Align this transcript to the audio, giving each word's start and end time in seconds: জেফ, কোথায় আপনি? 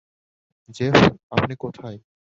জেফ, 0.69 0.97
কোথায় 1.31 1.55
আপনি? 1.55 1.97